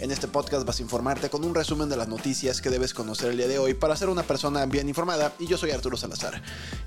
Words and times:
En 0.00 0.10
este 0.10 0.28
podcast 0.28 0.64
vas 0.66 0.78
a 0.78 0.82
informarte 0.82 1.28
con 1.28 1.44
un 1.44 1.54
resumen 1.54 1.90
de 1.90 1.96
las 1.98 2.08
noticias 2.08 2.62
que 2.62 2.70
debes 2.70 2.94
conocer 2.94 3.32
el 3.32 3.36
día 3.36 3.48
de 3.48 3.58
hoy 3.58 3.74
para 3.74 3.94
ser 3.96 4.08
una 4.08 4.22
persona 4.22 4.64
bien 4.64 4.88
informada 4.88 5.34
y 5.38 5.46
yo 5.46 5.58
soy 5.58 5.72
Arturo 5.72 5.98
Salazar, 5.98 6.40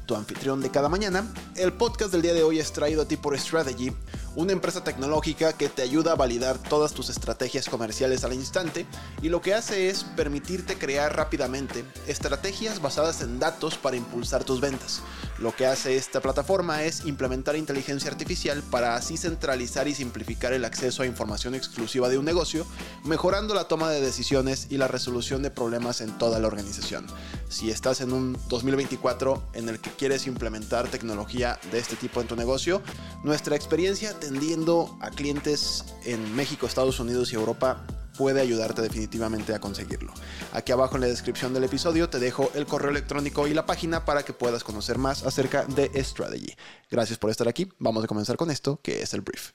tu 0.08 0.16
anfitrión 0.16 0.62
de 0.62 0.72
cada 0.72 0.90
mañana. 0.90 1.32
El 1.56 1.74
podcast 1.74 2.12
del 2.12 2.24
día 2.24 2.34
de 2.34 2.42
hoy 2.42 2.58
es 2.58 2.74
traído 2.74 3.04
a 3.04 3.06
ti 3.06 3.16
por 3.16 3.40
Strategy, 3.40 3.92
una 4.36 4.52
empresa 4.52 4.84
tecnológica 4.84 5.54
que 5.54 5.70
te 5.70 5.82
ayuda 5.82 6.14
a 6.14 6.16
validar 6.16 6.58
todas 6.58 6.94
tus 6.94 7.10
estrategias 7.10 7.70
comerciales 7.70 8.24
al 8.24 8.34
instante 8.34 8.86
y 9.22 9.30
lo 9.30 9.42
que 9.42 9.54
hace 9.54 9.90
es 9.90 10.04
permitirte 10.04 10.78
crear 10.78 11.16
rápidamente 11.16 11.86
estrategias 12.08 12.82
basadas 12.82 13.22
en 13.22 13.40
datos 13.40 13.78
para 13.78 13.98
impulsar 13.98 14.44
tus 14.44 14.60
ventas. 14.60 15.02
Lo 15.40 15.56
que 15.56 15.66
hace 15.66 15.98
esta 15.98 16.22
plataforma 16.22 16.84
es 16.84 17.06
implementar 17.06 17.56
inteligencia 17.56 18.10
artificial 18.10 18.64
para 18.72 18.96
así 18.96 19.18
centralizar 19.18 19.88
y 19.88 19.96
simplificar 19.96 20.54
el 20.54 20.66
acceso 20.66 21.04
a 21.04 21.08
información 21.08 21.56
exclusiva 21.56 22.10
de 22.10 22.18
un 22.18 22.26
negocio 22.26 22.66
mejorando 23.04 23.54
la 23.54 23.68
toma 23.68 23.90
de 23.90 24.02
decisiones 24.02 24.68
y 24.70 24.78
la 24.78 24.88
resolución 24.88 25.42
de 25.42 25.52
problemas 25.52 26.02
en 26.02 26.18
toda 26.18 26.40
la 26.40 26.48
organización. 26.48 27.06
Si 27.54 27.70
estás 27.70 28.02
en 28.02 28.14
un 28.14 28.36
2024 28.50 29.44
en 29.54 29.70
el 29.70 29.80
que 29.80 29.92
quieres 29.92 30.26
implementar 30.26 30.88
tecnología 30.88 31.60
de 31.72 31.78
este 31.78 31.96
tipo 31.96 32.20
en 32.20 32.26
tu 32.26 32.36
negocio, 32.36 32.82
nuestra 33.24 33.56
experiencia 33.56 34.10
atendiendo 34.10 34.98
a 35.02 35.12
clientes 35.12 35.86
en 36.04 36.36
México, 36.36 36.66
Estados 36.66 37.00
Unidos 37.00 37.32
y 37.32 37.36
Europa 37.36 37.86
puede 38.18 38.42
ayudarte 38.42 38.82
definitivamente 38.82 39.54
a 39.54 39.60
conseguirlo. 39.60 40.12
Aquí 40.52 40.72
abajo 40.72 40.96
en 40.96 41.02
la 41.02 41.08
descripción 41.08 41.54
del 41.54 41.66
episodio 41.66 42.10
te 42.10 42.18
dejo 42.18 42.50
el 42.56 42.66
correo 42.66 42.90
electrónico 42.90 43.48
y 43.48 43.54
la 43.54 43.68
página 43.68 44.04
para 44.04 44.24
que 44.24 44.34
puedas 44.34 44.64
conocer 44.64 44.98
más 44.98 45.24
acerca 45.24 45.64
de 45.66 45.92
Strategy. 46.04 46.56
Gracias 46.90 47.20
por 47.20 47.30
estar 47.30 47.48
aquí. 47.48 47.70
Vamos 47.78 48.04
a 48.04 48.08
comenzar 48.08 48.36
con 48.36 48.50
esto, 48.50 48.80
que 48.82 49.04
es 49.04 49.14
el 49.14 49.22
brief. 49.22 49.52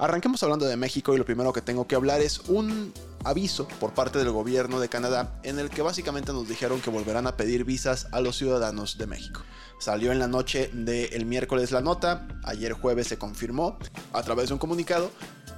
Arranquemos 0.00 0.42
hablando 0.42 0.64
de 0.64 0.76
México 0.78 1.14
y 1.14 1.18
lo 1.18 1.26
primero 1.26 1.52
que 1.52 1.60
tengo 1.60 1.86
que 1.86 1.96
hablar 1.96 2.22
es 2.22 2.40
un 2.48 2.94
aviso 3.24 3.66
por 3.80 3.92
parte 3.92 4.18
del 4.18 4.30
gobierno 4.30 4.80
de 4.80 4.88
Canadá 4.88 5.38
en 5.42 5.58
el 5.58 5.70
que 5.70 5.82
básicamente 5.82 6.32
nos 6.32 6.48
dijeron 6.48 6.80
que 6.80 6.90
volverán 6.90 7.26
a 7.26 7.36
pedir 7.36 7.64
visas 7.64 8.08
a 8.12 8.20
los 8.20 8.36
ciudadanos 8.36 8.98
de 8.98 9.06
México. 9.06 9.42
Salió 9.78 10.12
en 10.12 10.18
la 10.18 10.28
noche 10.28 10.70
del 10.72 11.26
miércoles 11.26 11.70
la 11.70 11.80
nota, 11.80 12.26
ayer 12.44 12.72
jueves 12.72 13.08
se 13.08 13.18
confirmó 13.18 13.78
a 14.12 14.22
través 14.22 14.48
de 14.48 14.54
un 14.54 14.58
comunicado 14.58 15.10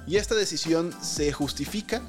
y 0.07 0.17
esta 0.17 0.35
decisión 0.35 0.93
se 1.01 1.31
justifica 1.31 2.01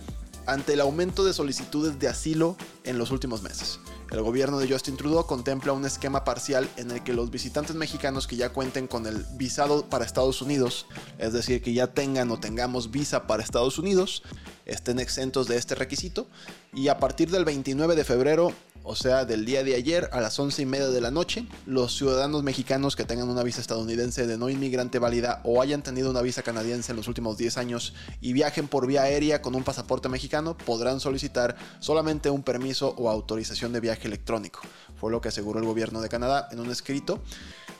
ante 0.47 0.73
el 0.73 0.81
aumento 0.81 1.25
de 1.25 1.33
solicitudes 1.33 1.99
de 1.99 2.09
asilo 2.09 2.57
en 2.85 2.99
los 2.99 3.11
últimos 3.11 3.43
meses. 3.43 3.79
El 4.11 4.23
gobierno 4.23 4.59
de 4.59 4.69
Justin 4.69 4.97
Trudeau 4.97 5.25
contempla 5.25 5.73
un 5.73 5.87
esquema 5.87 6.25
parcial 6.25 6.69
en 6.77 6.91
el 6.91 7.05
que 7.05 7.13
los 7.13 7.31
visitantes 7.31 7.77
mexicanos 7.77 8.27
que 8.27 8.35
ya 8.35 8.53
cuenten 8.53 8.89
con 8.89 9.07
el 9.07 9.25
visado 9.35 9.89
para 9.89 10.05
Estados 10.05 10.43
Unidos, 10.43 10.87
es 11.19 11.33
decir, 11.33 11.63
que 11.63 11.73
ya 11.73 11.87
tengan 11.87 12.31
o 12.33 12.41
tengamos 12.41 12.91
visa 12.91 13.29
para 13.29 13.43
Estados 13.43 13.79
Unidos, 13.79 14.25
estén 14.67 14.99
exentos 14.99 15.47
de 15.47 15.59
este 15.59 15.77
requisito. 15.77 16.27
Y 16.73 16.89
a 16.89 16.99
partir 16.99 17.31
del 17.31 17.45
29 17.45 17.95
de 17.95 18.05
febrero 18.05 18.53
o 18.83 18.97
sea, 18.97 19.25
del 19.25 19.45
día 19.45 19.63
de 19.63 19.75
ayer 19.75 20.09
a 20.13 20.21
las 20.21 20.39
11 20.39 20.63
y 20.63 20.67
media 20.67 20.89
de 20.89 21.01
la 21.01 21.11
noche, 21.11 21.47
los 21.67 21.97
ciudadanos 21.97 22.43
mexicanos 22.43 22.97
que 22.97 23.05
tengan 23.05 23.29
una 23.29 23.43
visa 23.43 23.61
estadounidense 23.61 24.27
de 24.27 24.39
no 24.39 24.49
inmigrante 24.49 24.99
válida 24.99 25.41
o 25.45 25.61
hayan 25.61 25.83
tenido 25.83 26.11
una 26.11 26.23
visa 26.23 26.43
canadiense 26.43 26.93
en 26.93 26.97
los 26.97 27.09
últimos 27.09 27.37
10 27.37 27.59
años 27.59 27.95
y 28.21 28.33
viajen 28.33 28.69
por 28.69 28.87
vía 28.87 29.03
aérea 29.03 29.43
con 29.43 29.55
un 29.55 29.65
pasaporte 29.65 30.09
mexicano 30.09 30.57
podrán 30.57 31.01
solicitar 31.01 31.57
solamente 31.79 32.31
un 32.31 32.43
permiso 32.43 32.95
o 32.97 33.11
autorización 33.11 33.73
de 33.73 33.81
viaje 33.81 34.09
electrónico. 34.09 34.61
Fue 34.99 35.11
lo 35.11 35.21
que 35.21 35.29
aseguró 35.29 35.61
el 35.61 35.67
gobierno 35.67 36.01
de 36.01 36.09
Canadá 36.09 36.49
en 36.51 36.61
un 36.61 36.71
escrito. 36.71 37.23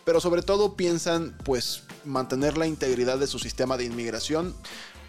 Pero 0.05 0.21
sobre 0.21 0.43
todo 0.43 0.77
piensan 0.77 1.37
pues 1.45 1.83
mantener 2.05 2.57
la 2.57 2.67
integridad 2.67 3.19
de 3.19 3.27
su 3.27 3.39
sistema 3.39 3.77
de 3.77 3.85
inmigración 3.85 4.55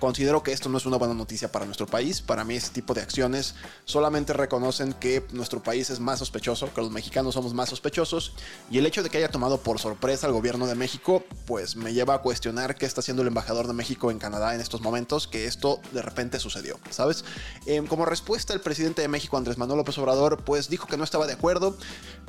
Considero 0.02 0.42
que 0.42 0.52
esto 0.52 0.68
no 0.68 0.80
es 0.80 0.88
una 0.88 0.98
buena 0.98 1.14
noticia 1.14 1.52
para 1.52 1.64
nuestro 1.64 1.86
país. 1.86 2.24
Para 2.24 2.44
mí 2.44 2.56
este 2.56 2.72
tipo 2.72 2.96
de 2.96 3.02
acciones 3.02 3.54
solamente 3.86 4.34
reconocen 4.34 4.94
que 4.94 5.24
nuestro 5.32 5.62
país 5.62 5.92
es 5.92 6.00
más 6.00 6.18
sospechoso, 6.18 6.74
que 6.74 6.82
los 6.82 6.90
mexicanos 6.90 7.36
somos 7.36 7.54
más 7.54 7.70
sospechosos. 7.70 8.34
Y 8.72 8.80
el 8.80 8.88
hecho 8.88 9.04
de 9.04 9.12
que 9.12 9.20
haya 9.20 9.30
tomado 9.30 9.60
por 9.60 9.78
sorpresa 9.78 10.26
al 10.26 10.34
gobierno 10.34 10.66
de 10.66 10.74
México, 10.74 11.24
pues 11.46 11.76
me 11.76 11.94
lleva 11.94 12.16
a 12.16 12.22
cuestionar 12.24 12.74
qué 12.74 12.88
está 12.88 13.02
haciendo 13.02 13.22
el 13.22 13.28
embajador 13.28 13.68
de 13.68 13.74
México 13.74 14.10
en 14.10 14.18
Canadá 14.18 14.56
en 14.56 14.62
estos 14.62 14.82
momentos, 14.82 15.28
que 15.28 15.46
esto 15.46 15.80
de 15.92 16.02
repente 16.02 16.40
sucedió, 16.40 16.80
¿sabes? 16.90 17.24
Em, 17.68 17.86
como 17.86 18.06
respuesta, 18.06 18.56
el 18.56 18.62
presidente 18.62 19.04
de 19.04 19.08
México, 19.08 19.38
Andrés 19.38 19.60
Manuel 19.60 19.78
López 19.78 20.00
Obrador, 20.00 20.44
pues 20.44 20.68
dijo 20.68 20.88
que 20.88 20.98
no 20.98 21.04
estaba 21.04 21.28
de 21.28 21.34
acuerdo, 21.34 21.78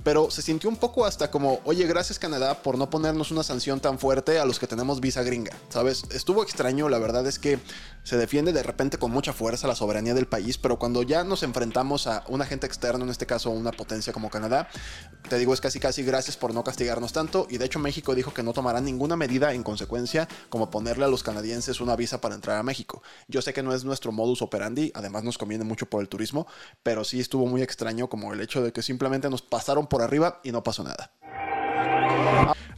pero 0.05 0.31
se 0.31 0.43
sintió 0.43 0.69
un 0.69 0.77
poco 0.77 1.07
hasta 1.07 1.31
como, 1.31 1.61
oye, 1.65 1.87
gracias 1.87 2.19
Canadá 2.19 2.63
por 2.63 2.77
no 2.77 2.91
ponernos 2.91 3.31
una 3.31 3.43
sanción 3.43 3.81
tan 3.81 3.99
fuerte 3.99 4.39
a 4.39 4.45
los 4.45 4.59
que 4.59 4.67
tenemos 4.67 5.01
visa 5.01 5.23
gringa, 5.23 5.57
¿sabes? 5.71 6.05
Estuvo 6.11 6.43
extraño, 6.43 6.91
la 6.91 6.99
verdad 6.99 7.27
es 7.27 7.39
que 7.39 7.62
se 8.03 8.17
defiende 8.17 8.53
de 8.53 8.63
repente 8.63 8.99
con 8.99 9.11
mucha 9.11 9.33
fuerza 9.33 9.69
la 9.69 9.75
soberanía 9.75 10.15
del 10.15 10.27
país, 10.27 10.59
pero 10.59 10.79
cuando 10.79 11.03
ya 11.03 11.25
nos 11.25 11.43
enfrentamos 11.43 12.07
a 12.07 12.25
un 12.29 12.43
agente 12.43 12.67
externo, 12.67 13.05
en 13.05 13.11
este 13.11 13.27
caso 13.27 13.51
una 13.51 13.71
potencia 13.71 14.13
como 14.13 14.31
Canadá, 14.31 14.69
te 15.29 15.39
digo 15.39 15.55
es 15.55 15.61
casi 15.61 15.79
casi 15.79 16.03
gracias 16.03 16.37
por 16.37 16.53
no 16.53 16.65
castigarnos 16.65 17.13
tanto 17.13 17.47
y 17.49 17.59
de 17.59 17.67
hecho 17.67 17.79
México 17.79 18.15
dijo 18.15 18.35
que 18.35 18.43
no 18.43 18.53
tomará 18.53 18.81
ninguna 18.81 19.17
medida 19.17 19.55
en 19.55 19.63
consecuencia 19.63 20.29
como 20.49 20.71
ponerle 20.71 21.05
a 21.05 21.09
los 21.09 21.23
canadienses 21.23 21.81
una 21.81 21.97
visa 21.97 22.21
para 22.21 22.35
entrar 22.35 22.59
a 22.59 22.63
México. 22.63 23.03
Yo 23.29 23.43
sé 23.43 23.53
que 23.53 23.63
no 23.63 23.75
es 23.75 23.85
nuestro 23.85 24.13
modus 24.13 24.43
operandi, 24.43 24.91
además 24.95 25.23
nos 25.23 25.39
conviene 25.39 25.65
mucho 25.65 25.87
por 25.87 26.01
el 26.03 26.09
turismo, 26.09 26.47
pero 26.83 27.05
sí 27.05 27.21
estuvo 27.21 27.47
muy 27.47 27.63
extraño 27.63 28.09
como 28.09 28.33
el 28.33 28.41
hecho 28.41 28.63
de 28.63 28.73
que 28.73 28.83
simplemente 28.83 29.31
nos 29.31 29.43
pasaron 29.43 29.87
por 29.87 30.03
arriba 30.03 30.41
y 30.43 30.53
no 30.53 30.63
pasó 30.63 30.83
nada. 30.83 31.13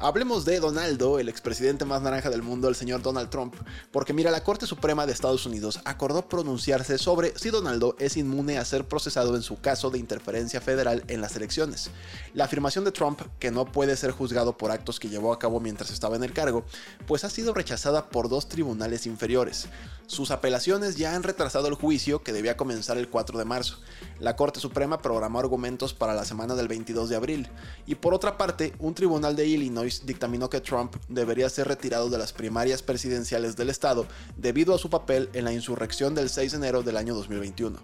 Hablemos 0.04 0.44
de 0.44 0.60
Donaldo, 0.60 1.18
el 1.18 1.30
expresidente 1.30 1.86
más 1.86 2.02
naranja 2.02 2.28
del 2.28 2.42
mundo, 2.42 2.68
el 2.68 2.74
señor 2.74 3.00
Donald 3.00 3.30
Trump, 3.30 3.54
porque 3.90 4.12
mira, 4.12 4.30
la 4.30 4.44
Corte 4.44 4.66
Suprema 4.66 5.06
de 5.06 5.14
Estados 5.14 5.46
Unidos 5.46 5.80
acordó 5.86 6.28
pronunciarse 6.28 6.98
sobre 6.98 7.32
si 7.38 7.48
Donaldo 7.48 7.96
es 7.98 8.18
inmune 8.18 8.58
a 8.58 8.66
ser 8.66 8.84
procesado 8.84 9.34
en 9.34 9.40
su 9.40 9.62
caso 9.62 9.88
de 9.88 9.98
interferencia 9.98 10.60
federal 10.60 11.04
en 11.08 11.22
las 11.22 11.36
elecciones. 11.36 11.90
La 12.34 12.44
afirmación 12.44 12.84
de 12.84 12.92
Trump, 12.92 13.22
que 13.38 13.50
no 13.50 13.64
puede 13.64 13.96
ser 13.96 14.10
juzgado 14.10 14.58
por 14.58 14.72
actos 14.72 15.00
que 15.00 15.08
llevó 15.08 15.32
a 15.32 15.38
cabo 15.38 15.58
mientras 15.58 15.90
estaba 15.90 16.16
en 16.16 16.24
el 16.24 16.34
cargo, 16.34 16.66
pues 17.06 17.24
ha 17.24 17.30
sido 17.30 17.54
rechazada 17.54 18.10
por 18.10 18.28
dos 18.28 18.46
tribunales 18.46 19.06
inferiores. 19.06 19.68
Sus 20.06 20.30
apelaciones 20.30 20.96
ya 20.96 21.14
han 21.14 21.22
retrasado 21.22 21.66
el 21.66 21.76
juicio 21.76 22.22
que 22.22 22.34
debía 22.34 22.58
comenzar 22.58 22.98
el 22.98 23.08
4 23.08 23.38
de 23.38 23.46
marzo. 23.46 23.78
La 24.20 24.36
Corte 24.36 24.60
Suprema 24.60 25.00
programó 25.00 25.38
argumentos 25.38 25.94
para 25.94 26.12
la 26.12 26.26
semana 26.26 26.54
del 26.54 26.68
22 26.68 27.08
de 27.08 27.16
abril. 27.16 27.48
Y 27.86 27.94
por 27.94 28.12
otra 28.12 28.36
parte, 28.36 28.74
un 28.78 28.94
tribunal 28.94 29.34
de 29.34 29.46
Illinois 29.46 29.93
dictaminó 30.04 30.50
que 30.50 30.60
Trump 30.60 30.96
debería 31.08 31.48
ser 31.48 31.68
retirado 31.68 32.10
de 32.10 32.18
las 32.18 32.32
primarias 32.32 32.82
presidenciales 32.82 33.56
del 33.56 33.70
estado 33.70 34.06
debido 34.36 34.74
a 34.74 34.78
su 34.78 34.90
papel 34.90 35.28
en 35.32 35.44
la 35.44 35.52
insurrección 35.52 36.14
del 36.14 36.30
6 36.30 36.52
de 36.52 36.58
enero 36.58 36.82
del 36.82 36.96
año 36.96 37.14
2021. 37.14 37.78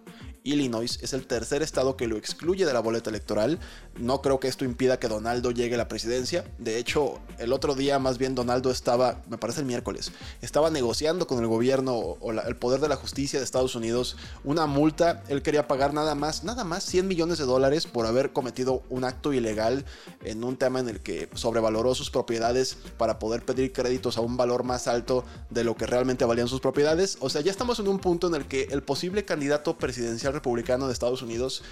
Illinois 0.45 0.99
es 1.03 1.13
el 1.13 1.27
tercer 1.27 1.63
estado 1.63 1.97
que 1.97 2.07
lo 2.07 2.17
excluye 2.17 2.65
de 2.65 2.73
la 2.73 2.81
boleta 2.81 3.11
electoral. 3.11 3.59
No 3.99 4.23
creo 4.23 4.41
que 4.41 4.49
esto 4.49 4.65
impida 4.65 4.99
que 4.99 5.09
Donaldo 5.09 5.51
llegue 5.51 5.75
a 5.75 5.79
la 5.79 5.89
presidencia. 5.89 6.45
De 6.59 6.79
hecho, 6.79 7.21
el 7.39 7.53
otro 7.53 7.75
día 7.75 7.99
más 7.99 8.19
bien 8.19 8.35
Donaldo 8.35 8.71
estaba, 8.71 9.23
me 9.29 9.39
parece 9.39 9.61
el 9.61 9.67
miércoles, 9.67 10.13
estaba 10.41 10.71
negociando 10.71 11.27
con 11.27 11.39
el 11.41 11.47
gobierno 11.47 11.95
o 11.95 12.33
el 12.33 12.57
poder 12.57 12.81
de 12.81 12.89
la 12.89 12.97
justicia 12.97 13.39
de 13.39 13.45
Estados 13.45 13.75
Unidos 13.75 14.17
una 14.45 14.67
multa. 14.67 15.23
Él 15.29 15.43
quería 15.43 15.69
pagar 15.69 15.93
nada 15.93 16.15
más, 16.15 16.45
nada 16.45 16.65
más 16.65 16.85
100 16.85 17.07
millones 17.07 17.39
de 17.39 17.45
dólares 17.45 17.87
por 17.87 18.07
haber 18.07 18.33
cometido 18.33 18.83
un 18.89 19.05
acto 19.05 19.33
ilegal 19.33 19.85
en 20.25 20.45
un 20.45 20.57
tema 20.57 20.81
en 20.81 20.89
el 20.89 21.01
que 21.01 21.29
sobrevaloró 21.35 21.95
sus 21.95 22.11
propiedades 22.11 22.77
para 22.97 23.19
poder 23.19 23.45
pedir 23.45 23.73
créditos 23.73 24.17
a 24.17 24.21
un 24.21 24.37
valor 24.37 24.65
más 24.65 24.89
alto 24.89 25.25
de 25.51 25.65
lo 25.65 25.77
que 25.77 25.87
realmente 25.87 26.25
valían 26.25 26.49
sus 26.49 26.61
propiedades. 26.61 27.19
O 27.21 27.29
sea, 27.29 27.41
ya 27.43 27.51
estamos 27.51 27.79
en 27.79 27.89
un 27.89 27.99
punto 27.99 28.29
en 28.29 28.35
el 28.35 28.47
que 28.47 28.69
el 28.71 28.83
posible 28.83 29.25
candidato 29.25 29.77
presidencial 29.77 30.30
republicano 30.33 30.87
de 30.87 30.93
Estados 30.93 31.23
Unidos 31.23 31.63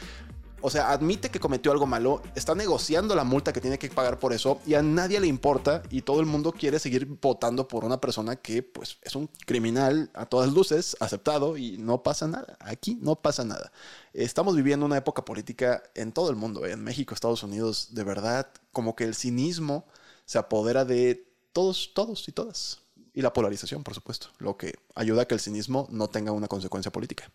o 0.60 0.70
sea, 0.70 0.90
admite 0.90 1.30
que 1.30 1.40
cometió 1.40 1.70
algo 1.70 1.86
malo, 1.86 2.22
está 2.34 2.54
negociando 2.54 3.14
la 3.14 3.24
multa 3.24 3.52
que 3.52 3.60
tiene 3.60 3.78
que 3.78 3.88
pagar 3.90 4.18
por 4.18 4.32
eso 4.32 4.60
y 4.66 4.74
a 4.74 4.82
nadie 4.82 5.20
le 5.20 5.26
importa 5.26 5.82
y 5.90 6.02
todo 6.02 6.20
el 6.20 6.26
mundo 6.26 6.52
quiere 6.52 6.78
seguir 6.78 7.06
votando 7.06 7.68
por 7.68 7.84
una 7.84 8.00
persona 8.00 8.36
que 8.36 8.62
pues 8.62 8.98
es 9.02 9.14
un 9.14 9.28
criminal 9.46 10.10
a 10.14 10.26
todas 10.26 10.52
luces, 10.52 10.96
aceptado 11.00 11.56
y 11.56 11.78
no 11.78 12.02
pasa 12.02 12.26
nada. 12.26 12.56
Aquí 12.60 12.98
no 13.00 13.16
pasa 13.16 13.44
nada. 13.44 13.70
Estamos 14.12 14.56
viviendo 14.56 14.86
una 14.86 14.96
época 14.96 15.24
política 15.24 15.82
en 15.94 16.12
todo 16.12 16.30
el 16.30 16.36
mundo, 16.36 16.66
¿eh? 16.66 16.72
en 16.72 16.82
México, 16.82 17.14
Estados 17.14 17.42
Unidos, 17.42 17.88
de 17.92 18.04
verdad, 18.04 18.48
como 18.72 18.96
que 18.96 19.04
el 19.04 19.14
cinismo 19.14 19.86
se 20.24 20.38
apodera 20.38 20.84
de 20.84 21.28
todos, 21.52 21.92
todos 21.94 22.28
y 22.28 22.32
todas. 22.32 22.80
Y 23.14 23.22
la 23.22 23.32
polarización, 23.32 23.82
por 23.82 23.94
supuesto, 23.94 24.28
lo 24.38 24.56
que 24.56 24.74
ayuda 24.94 25.22
a 25.22 25.24
que 25.24 25.34
el 25.34 25.40
cinismo 25.40 25.88
no 25.90 26.08
tenga 26.08 26.32
una 26.32 26.46
consecuencia 26.46 26.92
política. 26.92 27.30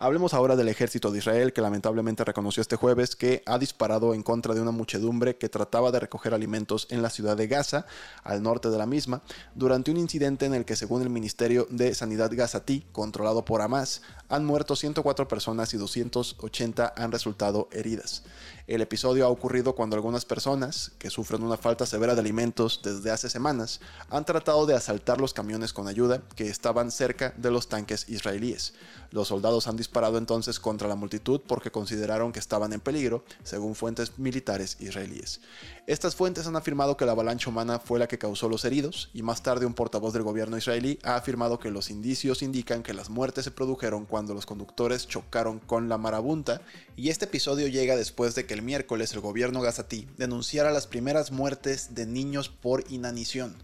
Hablemos 0.00 0.32
ahora 0.32 0.56
del 0.56 0.68
ejército 0.68 1.10
de 1.10 1.18
Israel 1.18 1.52
que 1.52 1.60
lamentablemente 1.60 2.24
reconoció 2.24 2.60
este 2.60 2.76
jueves 2.76 3.16
que 3.16 3.42
ha 3.46 3.58
disparado 3.58 4.14
en 4.14 4.22
contra 4.22 4.54
de 4.54 4.60
una 4.60 4.70
muchedumbre 4.70 5.36
que 5.36 5.48
trataba 5.48 5.90
de 5.90 6.00
recoger 6.00 6.34
alimentos 6.34 6.86
en 6.90 7.02
la 7.02 7.10
ciudad 7.10 7.36
de 7.36 7.48
Gaza, 7.48 7.84
al 8.22 8.42
norte 8.42 8.70
de 8.70 8.78
la 8.78 8.86
misma, 8.86 9.22
durante 9.54 9.90
un 9.90 9.96
incidente 9.96 10.46
en 10.46 10.54
el 10.54 10.64
que 10.64 10.76
según 10.76 11.02
el 11.02 11.10
Ministerio 11.10 11.66
de 11.70 11.94
Sanidad 11.94 12.30
Gazatí, 12.32 12.86
controlado 12.92 13.44
por 13.44 13.60
Hamas, 13.60 14.02
han 14.28 14.44
muerto 14.44 14.76
104 14.76 15.26
personas 15.26 15.74
y 15.74 15.78
280 15.78 16.94
han 16.96 17.12
resultado 17.12 17.68
heridas. 17.72 18.22
El 18.68 18.82
episodio 18.82 19.24
ha 19.24 19.30
ocurrido 19.30 19.74
cuando 19.74 19.96
algunas 19.96 20.26
personas, 20.26 20.92
que 20.98 21.08
sufren 21.08 21.42
una 21.42 21.56
falta 21.56 21.86
severa 21.86 22.14
de 22.14 22.20
alimentos 22.20 22.82
desde 22.84 23.10
hace 23.10 23.30
semanas, 23.30 23.80
han 24.10 24.26
tratado 24.26 24.66
de 24.66 24.74
asaltar 24.74 25.22
los 25.22 25.32
camiones 25.32 25.72
con 25.72 25.88
ayuda 25.88 26.20
que 26.36 26.50
estaban 26.50 26.90
cerca 26.90 27.32
de 27.38 27.50
los 27.50 27.70
tanques 27.70 28.06
israelíes. 28.10 28.74
Los 29.10 29.28
soldados 29.28 29.68
han 29.68 29.78
disparado 29.78 30.18
entonces 30.18 30.60
contra 30.60 30.86
la 30.86 30.96
multitud 30.96 31.40
porque 31.48 31.70
consideraron 31.70 32.30
que 32.30 32.40
estaban 32.40 32.74
en 32.74 32.80
peligro, 32.80 33.24
según 33.42 33.74
fuentes 33.74 34.18
militares 34.18 34.76
israelíes. 34.80 35.40
Estas 35.88 36.14
fuentes 36.14 36.46
han 36.46 36.54
afirmado 36.54 36.98
que 36.98 37.06
la 37.06 37.12
avalancha 37.12 37.48
humana 37.48 37.78
fue 37.78 37.98
la 37.98 38.08
que 38.08 38.18
causó 38.18 38.50
los 38.50 38.66
heridos, 38.66 39.08
y 39.14 39.22
más 39.22 39.42
tarde 39.42 39.64
un 39.64 39.72
portavoz 39.72 40.12
del 40.12 40.22
gobierno 40.22 40.58
israelí 40.58 40.98
ha 41.02 41.16
afirmado 41.16 41.58
que 41.58 41.70
los 41.70 41.88
indicios 41.88 42.42
indican 42.42 42.82
que 42.82 42.92
las 42.92 43.08
muertes 43.08 43.44
se 43.44 43.52
produjeron 43.52 44.04
cuando 44.04 44.34
los 44.34 44.44
conductores 44.44 45.08
chocaron 45.08 45.60
con 45.60 45.88
la 45.88 45.96
marabunta, 45.96 46.60
y 46.94 47.08
este 47.08 47.24
episodio 47.24 47.68
llega 47.68 47.96
después 47.96 48.34
de 48.34 48.44
que 48.44 48.52
el 48.52 48.60
miércoles 48.60 49.14
el 49.14 49.20
gobierno 49.20 49.62
gazatí 49.62 50.06
denunciara 50.18 50.72
las 50.72 50.86
primeras 50.86 51.32
muertes 51.32 51.94
de 51.94 52.04
niños 52.04 52.50
por 52.50 52.84
inanición 52.90 53.56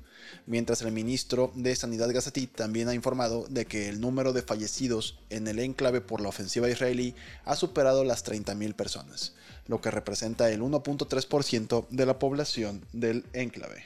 mientras 0.46 0.82
el 0.82 0.92
ministro 0.92 1.52
de 1.54 1.74
Sanidad 1.76 2.12
Gazatí 2.12 2.46
también 2.46 2.88
ha 2.88 2.94
informado 2.94 3.46
de 3.48 3.66
que 3.66 3.88
el 3.88 4.00
número 4.00 4.32
de 4.32 4.42
fallecidos 4.42 5.18
en 5.30 5.46
el 5.48 5.58
enclave 5.58 6.00
por 6.00 6.20
la 6.20 6.28
ofensiva 6.28 6.68
israelí 6.68 7.14
ha 7.44 7.56
superado 7.56 8.04
las 8.04 8.24
30.000 8.24 8.74
personas, 8.74 9.34
lo 9.66 9.80
que 9.80 9.90
representa 9.90 10.50
el 10.50 10.62
1.3% 10.62 11.86
de 11.90 12.06
la 12.06 12.18
población 12.18 12.84
del 12.92 13.24
enclave. 13.32 13.84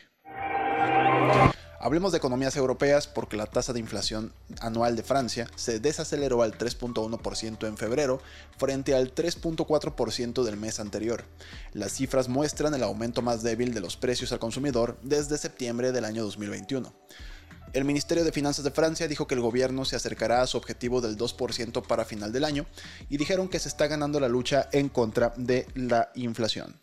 Hablemos 1.81 2.11
de 2.11 2.19
economías 2.19 2.57
europeas 2.57 3.07
porque 3.07 3.37
la 3.37 3.47
tasa 3.47 3.73
de 3.73 3.79
inflación 3.79 4.33
anual 4.61 4.97
de 4.97 5.05
Francia 5.05 5.47
se 5.55 5.79
desaceleró 5.79 6.43
al 6.43 6.59
3.1% 6.59 7.69
en 7.69 7.77
febrero 7.77 8.21
frente 8.57 8.97
al 8.97 9.15
3.4% 9.15 10.43
del 10.43 10.57
mes 10.57 10.81
anterior. 10.81 11.25
Las 11.73 11.93
cifras 11.93 12.29
muestran 12.29 12.75
el 12.75 12.83
aumento 12.83 13.23
más 13.23 13.45
débil 13.45 13.75
de 13.75 13.81
los 13.81 13.97
precios 13.97 14.33
al 14.33 14.41
consumidor 14.41 14.99
desde 15.03 15.39
septiembre 15.39 15.93
del 15.93 16.05
año 16.05 16.25
2021. 16.25 16.93
El 17.73 17.85
Ministerio 17.85 18.25
de 18.25 18.33
Finanzas 18.33 18.65
de 18.65 18.71
Francia 18.71 19.09
dijo 19.09 19.27
que 19.27 19.35
el 19.35 19.41
gobierno 19.41 19.85
se 19.85 19.97
acercará 19.97 20.41
a 20.41 20.47
su 20.47 20.57
objetivo 20.57 21.01
del 21.01 21.19
2% 21.19 21.87
para 21.87 22.05
final 22.05 22.33
del 22.33 22.45
año 22.45 22.67
y 23.11 23.19
dijeron 23.19 23.49
que 23.49 23.59
se 23.59 23.69
está 23.69 23.87
ganando 23.87 24.21
la 24.21 24.29
lucha 24.29 24.69
en 24.73 24.89
contra 24.89 25.35
de 25.37 25.67
la 25.75 26.11
inflación. 26.15 26.75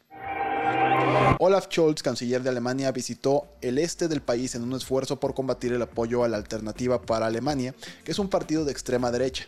Olaf 1.39 1.67
Scholz, 1.69 2.01
canciller 2.01 2.41
de 2.41 2.49
Alemania, 2.49 2.91
visitó 2.91 3.47
el 3.61 3.77
este 3.77 4.07
del 4.07 4.21
país 4.21 4.55
en 4.55 4.63
un 4.63 4.73
esfuerzo 4.73 5.19
por 5.19 5.33
combatir 5.33 5.73
el 5.73 5.81
apoyo 5.81 6.23
a 6.23 6.27
la 6.27 6.37
Alternativa 6.37 7.01
para 7.01 7.25
Alemania, 7.25 7.75
que 8.03 8.11
es 8.11 8.19
un 8.19 8.29
partido 8.29 8.65
de 8.65 8.71
extrema 8.71 9.11
derecha. 9.11 9.45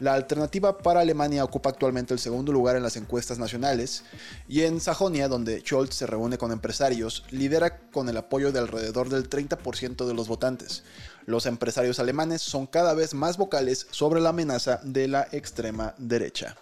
La 0.00 0.14
Alternativa 0.14 0.78
para 0.78 1.00
Alemania 1.00 1.44
ocupa 1.44 1.70
actualmente 1.70 2.14
el 2.14 2.20
segundo 2.20 2.52
lugar 2.52 2.76
en 2.76 2.82
las 2.82 2.96
encuestas 2.96 3.38
nacionales 3.38 4.04
y 4.48 4.62
en 4.62 4.80
Sajonia, 4.80 5.28
donde 5.28 5.60
Scholz 5.60 5.94
se 5.94 6.06
reúne 6.06 6.38
con 6.38 6.52
empresarios, 6.52 7.24
lidera 7.30 7.78
con 7.90 8.08
el 8.08 8.16
apoyo 8.16 8.50
de 8.50 8.58
alrededor 8.58 9.08
del 9.08 9.28
30% 9.28 10.06
de 10.06 10.14
los 10.14 10.28
votantes. 10.28 10.84
Los 11.26 11.46
empresarios 11.46 11.98
alemanes 11.98 12.42
son 12.42 12.66
cada 12.66 12.94
vez 12.94 13.14
más 13.14 13.36
vocales 13.36 13.86
sobre 13.90 14.20
la 14.20 14.30
amenaza 14.30 14.80
de 14.84 15.08
la 15.08 15.28
extrema 15.32 15.94
derecha. 15.98 16.56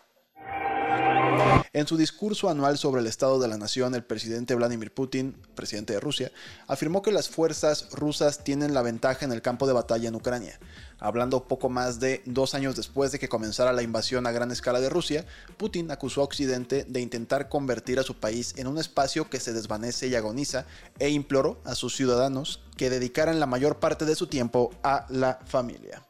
En 1.72 1.88
su 1.88 1.96
discurso 1.96 2.48
anual 2.48 2.78
sobre 2.78 3.00
el 3.00 3.06
estado 3.08 3.40
de 3.40 3.48
la 3.48 3.58
nación, 3.58 3.94
el 3.94 4.04
presidente 4.04 4.54
Vladimir 4.54 4.94
Putin, 4.94 5.34
presidente 5.54 5.92
de 5.92 6.00
Rusia, 6.00 6.30
afirmó 6.68 7.02
que 7.02 7.10
las 7.10 7.28
fuerzas 7.28 7.88
rusas 7.90 8.44
tienen 8.44 8.74
la 8.74 8.82
ventaja 8.82 9.24
en 9.24 9.32
el 9.32 9.42
campo 9.42 9.66
de 9.66 9.72
batalla 9.72 10.08
en 10.08 10.14
Ucrania. 10.14 10.60
Hablando 11.00 11.48
poco 11.48 11.68
más 11.68 11.98
de 11.98 12.22
dos 12.26 12.54
años 12.54 12.76
después 12.76 13.10
de 13.10 13.18
que 13.18 13.28
comenzara 13.28 13.72
la 13.72 13.82
invasión 13.82 14.26
a 14.26 14.32
gran 14.32 14.52
escala 14.52 14.80
de 14.80 14.88
Rusia, 14.88 15.26
Putin 15.56 15.90
acusó 15.90 16.20
a 16.20 16.24
Occidente 16.24 16.84
de 16.88 17.00
intentar 17.00 17.48
convertir 17.48 17.98
a 17.98 18.04
su 18.04 18.14
país 18.14 18.54
en 18.56 18.68
un 18.68 18.78
espacio 18.78 19.28
que 19.28 19.40
se 19.40 19.52
desvanece 19.52 20.06
y 20.06 20.14
agoniza 20.14 20.66
e 20.98 21.08
imploró 21.10 21.60
a 21.64 21.74
sus 21.74 21.96
ciudadanos 21.96 22.60
que 22.76 22.90
dedicaran 22.90 23.40
la 23.40 23.46
mayor 23.46 23.80
parte 23.80 24.04
de 24.04 24.14
su 24.14 24.28
tiempo 24.28 24.70
a 24.82 25.06
la 25.08 25.40
familia. 25.44 26.02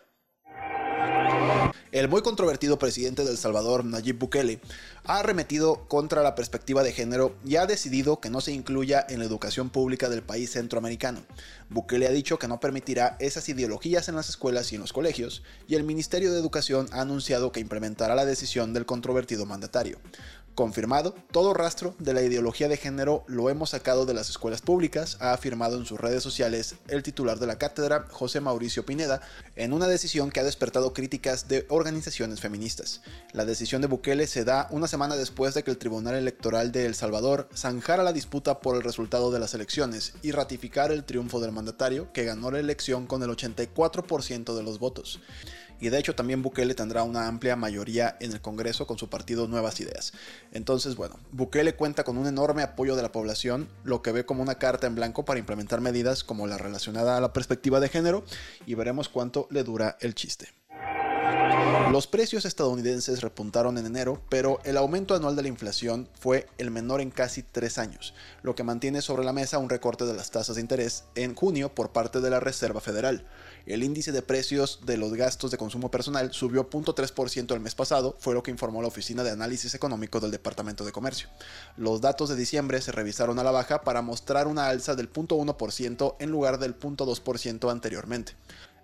El 1.93 2.09
muy 2.09 2.23
controvertido 2.23 2.79
presidente 2.79 3.25
de 3.25 3.31
El 3.31 3.39
Salvador, 3.39 3.85
Nayib 3.85 4.19
Bukele, 4.19 4.61
ha 5.05 5.21
arremetido 5.21 5.87
contra 5.87 6.23
la 6.23 6.35
perspectiva 6.35 6.83
de 6.83 6.93
género 6.93 7.37
y 7.45 7.57
ha 7.57 7.67
decidido 7.67 8.21
que 8.21 8.31
no 8.31 8.41
se 8.41 8.53
incluya 8.53 9.07
en 9.09 9.21
la 9.21 9.25
educación 9.25 9.71
pública 9.71 10.09
del 10.09 10.23
país 10.23 10.51
centroamericano. 10.51 11.25
Bukele 11.69 12.07
ha 12.07 12.11
dicho 12.11 12.39
que 12.39 12.49
no 12.49 12.61
permitirá 12.61 13.17
esas 13.21 13.49
ideologías 13.49 14.09
en 14.09 14.17
las 14.17 14.29
escuelas 14.29 14.73
y 14.73 14.75
en 14.75 14.81
los 14.81 14.93
colegios, 14.93 15.43
y 15.69 15.75
el 15.75 15.85
Ministerio 15.85 16.33
de 16.33 16.39
Educación 16.41 16.89
ha 16.93 17.01
anunciado 17.01 17.53
que 17.53 17.61
implementará 17.61 18.15
la 18.15 18.25
decisión 18.25 18.73
del 18.73 18.87
controvertido 18.87 19.47
mandatario. 19.47 19.99
Confirmado, 20.55 21.17
todo 21.33 21.53
rastro 21.53 21.97
de 21.99 22.15
la 22.15 22.23
ideología 22.23 22.69
de 22.69 22.77
género 22.77 23.25
lo 23.27 23.51
hemos 23.51 23.71
sacado 23.71 24.07
de 24.07 24.15
las 24.15 24.31
escuelas 24.31 24.63
públicas, 24.63 25.17
ha 25.19 25.33
afirmado 25.33 25.77
en 25.77 25.85
sus 25.85 26.01
redes 26.01 26.23
sociales 26.23 26.77
el 26.87 27.03
titular 27.03 27.41
de 27.41 27.49
la 27.49 27.59
cátedra, 27.59 28.07
José 28.09 28.41
Mauricio 28.41 28.87
Pineda, 28.87 29.21
en 29.57 29.73
una 29.73 29.89
decisión 29.89 30.31
que 30.31 30.39
ha 30.39 30.45
despertado 30.45 30.93
críticas 30.93 31.49
de 31.49 31.67
organizaciones 31.71 32.39
feministas. 32.39 33.01
La 33.33 33.45
decisión 33.45 33.83
de 33.83 33.89
Bukele 33.89 34.29
se 34.29 34.45
da 34.45 34.69
una 34.71 34.87
semana 34.87 35.17
después 35.17 35.55
de 35.55 35.65
que 35.65 35.73
el 35.73 35.79
Tribunal 35.79 36.15
Electoral 36.15 36.71
de 36.71 36.87
El 36.87 36.95
Salvador 36.95 37.49
zanjara 37.53 38.05
la 38.05 38.13
disputa 38.13 38.61
por 38.61 38.77
el 38.77 38.85
resultado 38.85 39.33
de 39.33 39.41
las 39.41 39.55
elecciones 39.55 40.13
y 40.23 40.31
ratificar 40.31 40.93
el 40.93 41.03
triunfo 41.03 41.41
del 41.41 41.51
mandatario, 41.51 42.13
que 42.13 42.25
ganó 42.25 42.53
la 42.53 42.61
elección 42.61 43.09
con 43.09 43.25
el 43.25 43.31
84% 43.31 44.55
de 44.55 44.63
los 44.63 44.79
votos 44.79 45.21
y 45.81 45.89
de 45.89 45.99
hecho 45.99 46.15
también 46.15 46.43
Bukele 46.43 46.75
tendrá 46.75 47.03
una 47.03 47.27
amplia 47.27 47.57
mayoría 47.57 48.17
en 48.21 48.33
el 48.33 48.41
Congreso 48.41 48.87
con 48.87 48.99
su 48.99 49.09
partido 49.09 49.49
Nuevas 49.49 49.81
Ideas. 49.81 50.13
Entonces, 50.53 50.97
bueno, 50.97 51.19
Bukele 51.33 51.75
cuenta 51.75 52.05
con 52.05 52.17
un 52.19 52.27
enorme 52.27 52.63
apoyo 52.63 52.97
de 52.97 53.03
la 53.03 53.13
población, 53.13 53.69
lo 53.85 54.03
que 54.03 54.13
ve 54.13 54.27
como 54.27 54.43
una 54.43 54.57
carta 54.57 54.87
en 54.87 54.95
blanco 54.95 55.25
para 55.25 55.41
implementar 55.41 55.81
medidas 55.81 56.25
como 56.25 56.47
la 56.47 56.59
relacionada 56.59 57.17
a 57.17 57.21
la 57.21 57.33
perspectiva 57.33 57.81
de 57.81 57.89
género 57.89 58.25
y 58.67 58.75
veremos 58.75 59.09
cuánto 59.09 59.49
le 59.51 59.65
dura 59.65 59.97
el 60.01 60.15
chiste. 60.15 60.49
Los 61.91 62.07
precios 62.07 62.45
estadounidenses 62.45 63.21
repuntaron 63.21 63.79
en 63.79 63.87
enero, 63.87 64.21
pero 64.29 64.59
el 64.65 64.77
aumento 64.77 65.15
anual 65.15 65.37
de 65.37 65.43
la 65.43 65.49
inflación 65.49 66.09
fue 66.19 66.49
el 66.59 66.71
menor 66.71 67.01
en 67.01 67.11
casi 67.11 67.43
tres 67.43 67.79
años, 67.79 68.15
lo 68.43 68.55
que 68.55 68.65
mantiene 68.65 69.01
sobre 69.01 69.25
la 69.25 69.33
mesa 69.33 69.59
un 69.59 69.71
recorte 69.71 70.05
de 70.05 70.15
las 70.15 70.31
tasas 70.31 70.57
de 70.57 70.63
interés 70.63 71.05
en 71.15 71.35
junio 71.35 71.75
por 71.75 71.93
parte 71.93 72.21
de 72.21 72.31
la 72.31 72.41
Reserva 72.41 72.81
Federal. 72.81 73.27
El 73.67 73.83
índice 73.83 74.13
de 74.13 74.21
precios 74.21 74.81
de 74.85 74.99
los 74.99 75.15
gastos 75.15 75.51
de 75.51 75.57
consumo 75.57 75.91
personal 75.91 76.35
subió 76.35 76.69
0.3% 76.69 77.55
el 77.55 77.61
mes 77.61 77.75
pasado, 77.75 78.15
fue 78.19 78.35
lo 78.35 78.43
que 78.43 78.51
informó 78.51 78.83
la 78.83 78.89
Oficina 78.89 79.25
de 79.25 79.31
Análisis 79.31 79.75
Económico 79.75 80.21
del 80.21 80.31
Departamento 80.33 80.85
de 80.85 80.93
Comercio. 80.93 81.29
Los 81.79 82.03
datos 82.03 82.29
de 82.29 82.37
diciembre 82.37 82.83
se 82.83 82.93
revisaron 82.93 83.39
a 83.39 83.43
la 83.45 83.53
baja 83.53 83.81
para 83.81 84.03
mostrar 84.03 84.49
una 84.49 84.69
alza 84.69 84.95
del 84.95 85.11
0.1% 85.11 86.17
en 86.19 86.31
lugar 86.31 86.59
del 86.59 86.79
0.2% 86.79 87.71
anteriormente. 87.71 88.35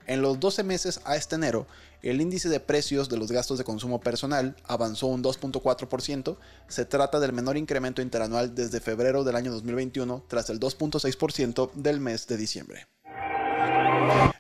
En 0.07 0.23
los 0.23 0.41
12 0.41 0.65
meses 0.65 1.01
a 1.05 1.15
este 1.15 1.37
enero, 1.37 1.67
el 2.03 2.23
índice 2.23 2.49
de 2.49 2.59
precios 2.59 3.11
de 3.11 3.19
los 3.19 3.31
gastos 3.31 3.59
de 3.59 3.65
consumo 3.65 4.01
personal 4.01 4.57
avanzó 4.65 5.09
un 5.09 5.23
2.4%, 5.23 6.39
se 6.69 6.85
trata 6.87 7.21
del 7.21 7.35
menor 7.35 7.59
incremento 7.59 8.01
interanual 8.01 8.55
desde 8.55 8.81
febrero 8.81 9.25
del 9.25 9.37
año 9.37 9.53
2021 9.53 10.25
tras 10.27 10.49
el 10.49 10.59
2.6% 10.59 11.71
del 11.75 12.01
mes 12.01 12.27
de 12.27 12.39
diciembre. 12.39 12.87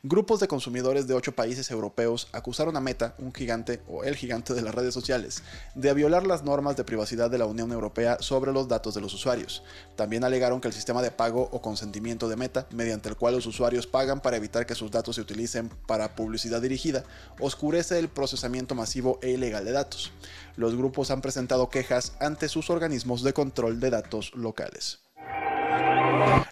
Grupos 0.03 0.41
de 0.41 0.49
consumidores 0.49 1.07
de 1.07 1.13
ocho 1.13 1.33
países 1.33 1.71
europeos 1.71 2.29
acusaron 2.33 2.75
a 2.75 2.81
Meta, 2.81 3.15
un 3.19 3.35
gigante 3.35 3.83
o 3.87 4.03
el 4.03 4.17
gigante 4.17 4.55
de 4.55 4.63
las 4.63 4.75
redes 4.75 4.95
sociales, 4.95 5.43
de 5.75 5.93
violar 5.93 6.27
las 6.27 6.43
normas 6.43 6.75
de 6.79 6.85
privacidad 6.85 7.31
de 7.31 7.37
la 7.37 7.45
Unión 7.45 7.71
Europea 7.71 8.17
sobre 8.21 8.51
los 8.51 8.67
datos 8.67 8.95
de 8.95 9.03
los 9.03 9.13
usuarios. 9.13 9.63
También 9.97 10.25
alegaron 10.25 10.63
que 10.63 10.69
el 10.69 10.75
sistema 10.75 11.03
de 11.03 11.11
pago 11.11 11.51
o 11.53 11.61
consentimiento 11.61 12.31
de 12.31 12.37
Meta, 12.37 12.67
mediante 12.71 13.11
el 13.11 13.17
cual 13.17 13.35
los 13.35 13.45
usuarios 13.45 13.87
pagan 13.87 14.21
para 14.23 14.39
evitar 14.39 14.65
que 14.65 14.75
sus 14.75 14.91
datos 14.91 15.17
se 15.17 15.21
utilicen 15.21 15.69
para 15.87 16.15
publicidad 16.17 16.63
dirigida, 16.63 17.05
oscurece 17.39 17.99
el 17.99 18.09
procesamiento 18.09 18.75
masivo 18.75 19.19
e 19.21 19.33
ilegal 19.33 19.67
de 19.67 19.73
datos. 19.73 20.13
Los 20.57 20.77
grupos 20.77 21.11
han 21.11 21.21
presentado 21.21 21.69
quejas 21.69 22.15
ante 22.21 22.49
sus 22.49 22.71
organismos 22.71 23.23
de 23.23 23.35
control 23.35 23.81
de 23.81 23.91
datos 23.91 24.33
locales. 24.35 25.01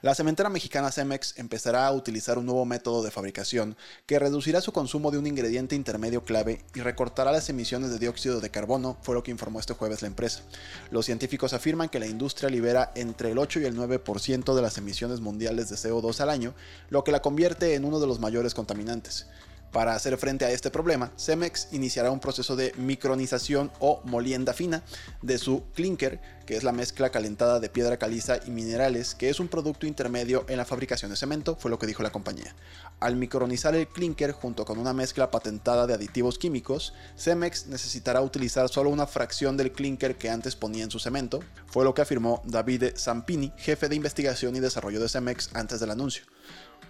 La 0.01 0.15
cementera 0.15 0.49
mexicana 0.49 0.91
Cemex 0.93 1.35
empezará 1.39 1.87
a 1.87 1.93
utilizar 1.93 2.39
un 2.39 2.47
nuevo 2.47 2.65
método 2.65 3.03
de 3.03 3.11
fabricación 3.11 3.77
que 4.07 4.19
reducirá 4.19 4.61
su 4.61 4.73
consumo 4.73 5.11
de 5.11 5.19
un 5.19 5.27
ingrediente 5.27 5.75
intermedio 5.75 6.25
clave 6.25 6.65
y 6.75 6.81
recortará 6.81 7.33
las 7.33 7.49
emisiones 7.51 7.91
de 7.91 7.99
dióxido 7.99 8.41
de 8.41 8.51
carbono, 8.51 8.97
fue 9.03 9.15
lo 9.15 9.23
que 9.23 9.31
informó 9.31 9.61
este 9.61 9.75
jueves 9.75 10.03
la 10.03 10.09
empresa. 10.09 10.43
Los 10.91 11.07
científicos 11.07 11.53
afirman 11.53 11.89
que 11.89 11.99
la 11.99 12.07
industria 12.07 12.49
libera 12.49 12.93
entre 12.95 13.33
el 13.33 13.39
8 13.39 13.61
y 13.61 13.65
el 13.65 13.77
9% 13.77 14.55
de 14.55 14.63
las 14.63 14.79
emisiones 14.79 15.21
mundiales 15.21 15.69
de 15.69 15.77
CO2 15.77 16.21
al 16.21 16.31
año, 16.31 16.55
lo 16.91 17.05
que 17.05 17.13
la 17.13 17.23
convierte 17.23 17.75
en 17.75 17.85
uno 17.85 18.01
de 18.01 18.07
los 18.07 18.21
mayores 18.21 18.55
contaminantes. 18.55 19.27
Para 19.73 19.95
hacer 19.95 20.17
frente 20.17 20.47
a 20.47 20.51
este 20.51 20.71
problema, 20.71 21.13
Cemex 21.19 21.69
iniciará 21.73 22.11
un 22.11 22.21
proceso 22.21 22.57
de 22.57 22.73
micronización 22.79 23.71
o 23.81 24.01
molienda 24.05 24.55
fina 24.55 24.83
de 25.21 25.37
su 25.37 25.65
clinker, 25.75 26.21
que 26.47 26.57
es 26.57 26.65
la 26.65 26.73
mezcla 26.73 27.11
calentada 27.11 27.61
de 27.61 27.69
piedra 27.69 27.99
caliza 27.99 28.39
y 28.47 28.51
minerales, 28.51 29.15
que 29.15 29.29
es 29.29 29.41
un 29.41 29.49
producto 29.49 29.87
intermedio 29.87 30.47
en 30.49 30.57
la 30.57 30.65
fabricación 30.65 31.11
de 31.11 31.19
cemento, 31.19 31.57
fue 31.57 31.71
lo 31.71 31.79
que 31.79 31.87
dijo 31.87 32.03
la 32.03 32.13
compañía. 32.13 32.55
Al 32.99 33.17
micronizar 33.17 33.75
el 33.75 33.89
clinker 33.89 34.33
junto 34.33 34.65
con 34.65 34.79
una 34.79 34.95
mezcla 34.95 35.31
patentada 35.31 35.87
de 35.87 35.95
aditivos 35.95 36.39
químicos, 36.39 36.95
Cemex 37.19 37.67
necesitará 37.67 38.23
utilizar 38.23 38.71
solo 38.71 38.89
una 38.89 39.07
fracción 39.07 39.59
del 39.59 39.73
clinker 39.73 40.17
que 40.17 40.31
antes 40.31 40.57
ponía 40.57 40.85
en 40.85 40.91
su 40.91 40.99
cemento, 40.99 41.41
fue 41.67 41.85
lo 41.85 41.93
que 41.93 42.03
afirmó 42.03 42.43
David 42.47 42.85
Zampini, 42.97 43.53
jefe 43.59 43.91
de 43.91 43.97
investigación 43.97 44.57
y 44.57 44.61
desarrollo 44.61 45.01
de 45.01 45.11
Cemex 45.11 45.51
antes 45.53 45.79
del 45.79 45.91
anuncio. 45.91 46.25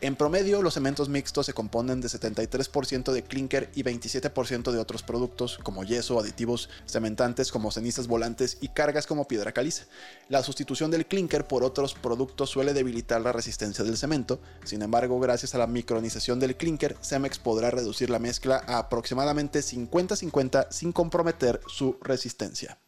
En 0.00 0.14
promedio, 0.14 0.62
los 0.62 0.74
cementos 0.74 1.08
mixtos 1.08 1.46
se 1.46 1.54
componen 1.54 2.00
de 2.00 2.06
73% 2.06 3.12
de 3.12 3.24
clinker 3.24 3.68
y 3.74 3.82
27% 3.82 4.70
de 4.70 4.78
otros 4.78 5.02
productos 5.02 5.58
como 5.64 5.82
yeso, 5.82 6.20
aditivos 6.20 6.68
cementantes 6.86 7.50
como 7.50 7.72
cenizas 7.72 8.06
volantes 8.06 8.58
y 8.60 8.68
cargas 8.68 9.08
como 9.08 9.26
piedra 9.26 9.50
caliza. 9.50 9.86
La 10.28 10.44
sustitución 10.44 10.92
del 10.92 11.06
clinker 11.06 11.48
por 11.48 11.64
otros 11.64 11.94
productos 11.94 12.50
suele 12.50 12.74
debilitar 12.74 13.20
la 13.20 13.32
resistencia 13.32 13.84
del 13.84 13.96
cemento, 13.96 14.40
sin 14.62 14.82
embargo, 14.82 15.18
gracias 15.18 15.56
a 15.56 15.58
la 15.58 15.66
micronización 15.66 16.38
del 16.38 16.56
clinker, 16.56 16.96
Cemex 17.02 17.40
podrá 17.40 17.72
reducir 17.72 18.08
la 18.08 18.20
mezcla 18.20 18.62
a 18.68 18.78
aproximadamente 18.78 19.60
50-50 19.60 20.68
sin 20.70 20.92
comprometer 20.92 21.60
su 21.66 21.98
resistencia. 22.02 22.78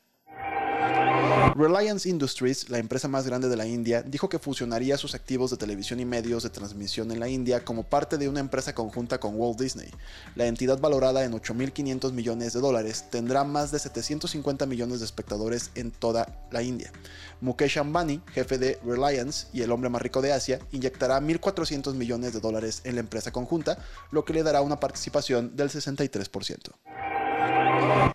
Reliance 1.56 2.08
Industries, 2.08 2.68
la 2.70 2.78
empresa 2.78 3.08
más 3.08 3.26
grande 3.26 3.48
de 3.48 3.56
la 3.56 3.66
India, 3.66 4.02
dijo 4.02 4.28
que 4.28 4.38
fusionaría 4.38 4.96
sus 4.96 5.14
activos 5.14 5.50
de 5.50 5.56
televisión 5.56 5.98
y 6.00 6.04
medios 6.04 6.42
de 6.42 6.50
transmisión 6.50 7.10
en 7.10 7.20
la 7.20 7.28
India 7.28 7.64
como 7.64 7.82
parte 7.82 8.18
de 8.18 8.28
una 8.28 8.40
empresa 8.40 8.74
conjunta 8.74 9.18
con 9.18 9.34
Walt 9.36 9.58
Disney. 9.58 9.88
La 10.36 10.46
entidad 10.46 10.78
valorada 10.78 11.24
en 11.24 11.32
8.500 11.32 12.12
millones 12.12 12.52
de 12.52 12.60
dólares 12.60 13.06
tendrá 13.10 13.44
más 13.44 13.72
de 13.72 13.78
750 13.78 14.66
millones 14.66 15.00
de 15.00 15.06
espectadores 15.06 15.70
en 15.74 15.90
toda 15.90 16.46
la 16.50 16.62
India. 16.62 16.92
Mukesh 17.40 17.78
Ambani, 17.78 18.20
jefe 18.32 18.58
de 18.58 18.78
Reliance 18.84 19.46
y 19.52 19.62
el 19.62 19.72
hombre 19.72 19.90
más 19.90 20.02
rico 20.02 20.22
de 20.22 20.32
Asia, 20.32 20.60
inyectará 20.72 21.20
1.400 21.20 21.94
millones 21.94 22.32
de 22.32 22.40
dólares 22.40 22.82
en 22.84 22.94
la 22.94 23.00
empresa 23.00 23.32
conjunta, 23.32 23.78
lo 24.10 24.24
que 24.24 24.34
le 24.34 24.42
dará 24.42 24.60
una 24.60 24.80
participación 24.80 25.56
del 25.56 25.70
63%. 25.70 27.19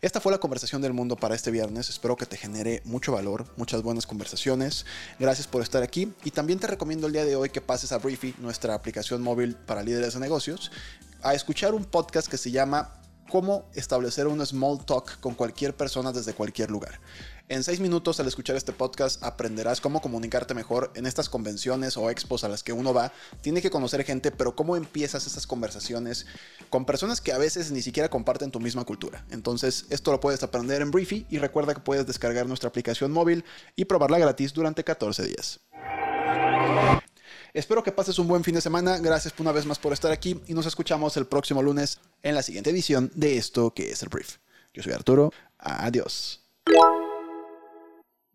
Esta 0.02 0.20
fue 0.20 0.32
la 0.32 0.38
conversación 0.38 0.82
del 0.82 0.94
mundo 0.94 1.16
para 1.16 1.36
este 1.36 1.52
viernes. 1.52 1.90
Espero 1.90 2.16
que 2.16 2.26
te 2.26 2.38
genere 2.38 2.82
mucho 2.86 3.12
valor, 3.12 3.46
muchas 3.58 3.82
buenas 3.82 4.06
conversaciones. 4.06 4.86
Gracias 5.20 5.48
por 5.48 5.62
estar 5.62 5.82
aquí. 5.84 6.14
Y 6.24 6.32
también 6.32 6.60
te 6.60 6.68
recomiendo 6.68 7.08
el 7.08 7.14
día 7.14 7.26
de 7.26 7.36
hoy 7.36 7.50
que 7.50 7.62
pases 7.62 7.92
a 7.92 7.98
Briefy, 7.98 8.36
nuestra 8.40 8.74
aplicación 8.74 9.22
móvil 9.22 9.56
para 9.56 9.84
líderes 9.84 10.14
de 10.14 10.20
negocios, 10.20 10.72
a 11.24 11.34
escuchar 11.34 11.74
un 11.74 11.86
podcast 11.86 12.28
que 12.28 12.38
se 12.38 12.52
llama 12.52 13.02
Cómo 13.30 13.66
establecer 13.74 14.28
un 14.28 14.46
small 14.46 14.86
talk 14.86 15.20
con 15.20 15.34
cualquier 15.34 15.76
persona 15.76 16.12
desde 16.12 16.34
cualquier 16.34 16.70
lugar. 16.70 17.00
En 17.48 17.64
seis 17.64 17.80
minutos 17.80 18.20
al 18.20 18.26
escuchar 18.26 18.56
este 18.56 18.74
podcast 18.74 19.22
aprenderás 19.24 19.80
cómo 19.80 20.02
comunicarte 20.02 20.56
mejor 20.56 20.92
en 20.96 21.06
estas 21.06 21.30
convenciones 21.30 21.96
o 21.96 22.10
expos 22.10 22.44
a 22.44 22.50
las 22.50 22.64
que 22.64 22.74
uno 22.74 22.92
va. 22.92 23.12
Tiene 23.42 23.62
que 23.62 23.70
conocer 23.70 24.04
gente, 24.04 24.32
pero 24.32 24.56
cómo 24.56 24.76
empiezas 24.76 25.28
esas 25.28 25.46
conversaciones 25.46 26.26
con 26.72 26.86
personas 26.86 27.22
que 27.22 27.34
a 27.34 27.38
veces 27.38 27.70
ni 27.70 27.84
siquiera 27.84 28.10
comparten 28.10 28.50
tu 28.50 28.60
misma 28.60 28.84
cultura. 28.84 29.24
Entonces, 29.30 29.86
esto 29.92 30.12
lo 30.12 30.20
puedes 30.20 30.42
aprender 30.42 30.82
en 30.82 30.90
Briefy 30.90 31.28
y 31.30 31.38
recuerda 31.38 31.76
que 31.76 31.82
puedes 31.82 32.08
descargar 32.08 32.48
nuestra 32.48 32.70
aplicación 32.70 33.12
móvil 33.12 33.46
y 33.76 33.86
probarla 33.86 34.18
gratis 34.18 34.52
durante 34.52 34.84
14 34.84 35.28
días. 35.28 35.60
Espero 37.54 37.84
que 37.84 37.92
pases 37.92 38.18
un 38.18 38.28
buen 38.28 38.44
fin 38.44 38.56
de 38.56 38.62
semana. 38.62 38.98
Gracias 38.98 39.36
una 39.38 39.52
vez 39.52 39.68
más 39.68 39.78
por 39.78 39.94
estar 39.94 40.12
aquí 40.12 40.42
y 40.48 40.56
nos 40.56 40.66
escuchamos 40.66 41.16
el 41.16 41.28
próximo 41.28 41.62
lunes 41.62 42.00
en 42.24 42.34
la 42.34 42.42
siguiente 42.42 42.72
edición 42.72 43.12
de 43.14 43.38
esto 43.38 43.72
que 43.72 43.92
es 43.92 44.02
el 44.02 44.10
Brief. 44.10 44.38
Yo 44.74 44.82
soy 44.82 44.94
Arturo. 44.94 45.32
Adiós. 45.60 46.42